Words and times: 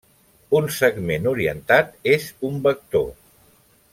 Un 0.59 0.69
segment 0.77 1.27
orientat 1.33 1.93
és 2.17 2.27
un 2.51 2.59
vector. 2.69 3.09